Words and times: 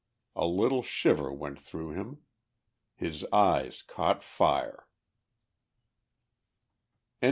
A 0.35 0.47
little 0.47 0.81
shiver 0.81 1.31
went 1.31 1.59
through 1.59 1.91
him; 1.91 2.23
his 2.95 3.23
eyes 3.31 3.83
caught 3.83 4.23
fire. 4.23 4.87